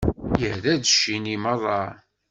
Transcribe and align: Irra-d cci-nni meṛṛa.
Irra-d 0.45 0.83
cci-nni 0.89 1.35
meṛṛa. 1.43 1.81